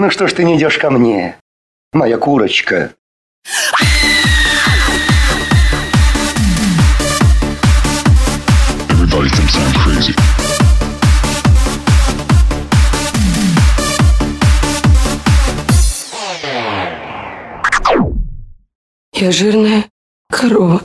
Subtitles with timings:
[0.00, 1.40] Ну что ж ты не идешь ко мне,
[1.92, 2.94] моя курочка?
[8.90, 10.14] Everybody thinks I'm crazy.
[19.14, 19.86] Я жирная
[20.30, 20.82] корова.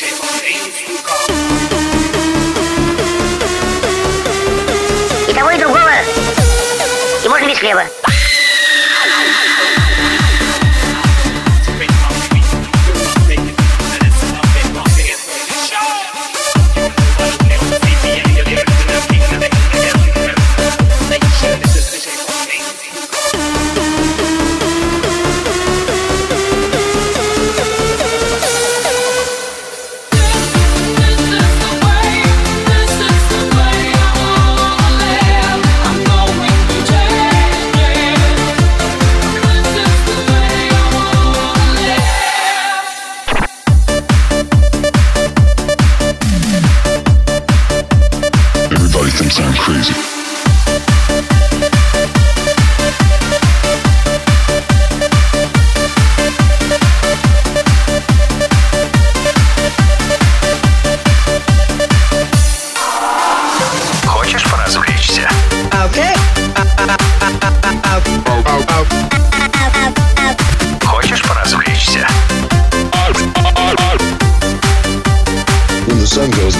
[0.00, 0.04] И
[5.34, 5.90] того, и другого.
[7.24, 7.84] И можно без хлеба.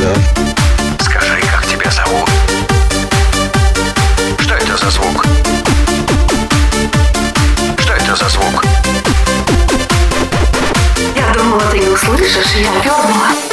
[0.09, 0.23] Down,
[1.01, 2.29] Скажи, как тебя зовут?
[4.39, 5.25] Что это за звук?
[7.79, 8.65] Что это за звук?
[11.17, 13.48] Я думала, ты не услышишь, я пернула.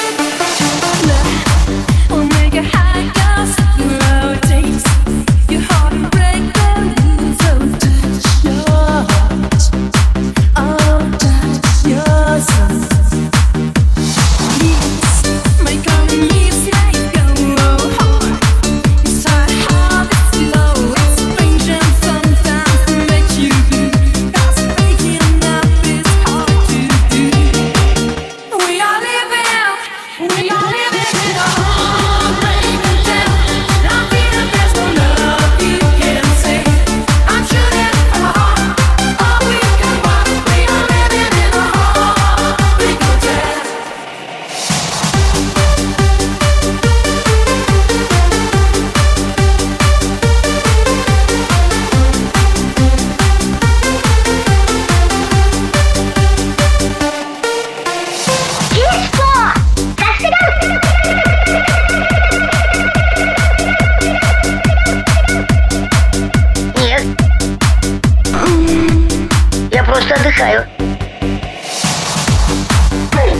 [70.36, 70.66] Отдыхаю.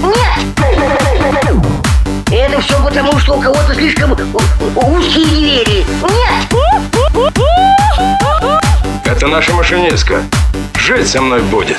[0.04, 0.40] Нет!
[2.32, 5.86] Это все потому, что у кого-то слишком узкие двери.
[6.02, 6.56] Нет!
[9.06, 10.24] Это наша машинистка.
[10.78, 11.78] Жить со мной будет.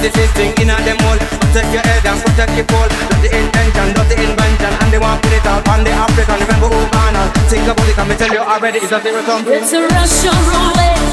[0.00, 1.18] This is thing in them all.
[1.44, 2.88] Protect your head and protect your cold.
[2.88, 5.92] That's the intention, that's the invention, and they want to put it all on the
[5.92, 6.40] African.
[6.40, 7.20] Remember who man
[7.50, 9.44] Think about it, come tell you already, it's a sum.
[9.46, 11.09] It's a Russian roulette.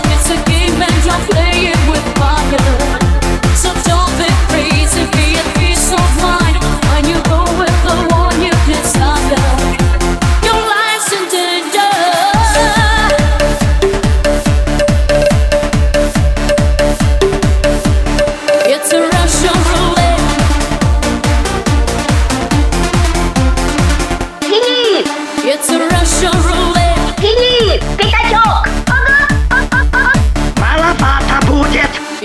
[25.57, 27.21] It's a Russian roulette.
[27.21, 27.83] Филипп!
[27.97, 28.69] Пятачок!
[28.89, 29.33] Ага!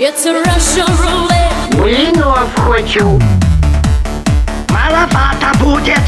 [0.00, 1.76] It's a Russian roulette.
[1.76, 3.20] Блинов хочу.
[4.70, 5.98] Маловато будет.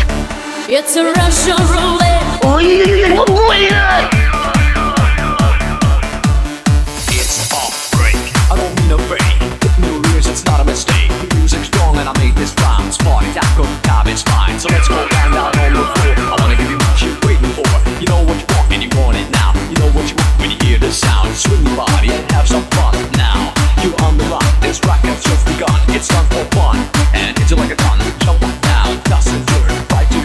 [0.69, 2.45] It's a Russian roulette.
[2.45, 4.09] Ой-ой-ой, больно.
[7.09, 8.17] It's a break.
[8.51, 9.35] I don't mean a break.
[9.79, 11.11] New rules, it's not a mistake.
[11.29, 12.89] The music's strong and I made this rhyme.
[13.05, 13.54] Party that good
[25.76, 25.96] Just.
[25.96, 26.78] It's time for fun
[27.14, 29.92] and hit you like a ton, Jump up down, dust and dirt.
[29.92, 30.25] Right to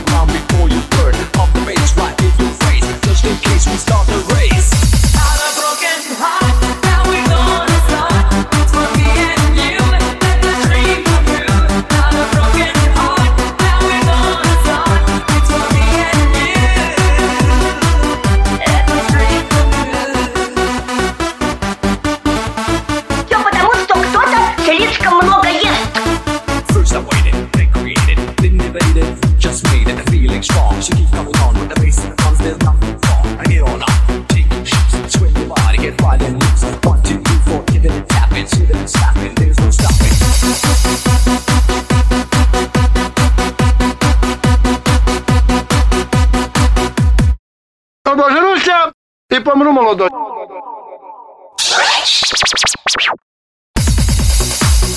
[48.11, 48.93] Обожруся
[49.31, 50.11] и помру молодой.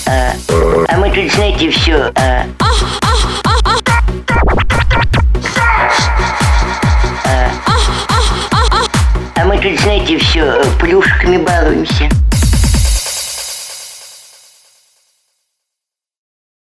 [0.07, 2.12] А мы тут, знаете, все.
[9.36, 10.63] А мы тут, знаете, все.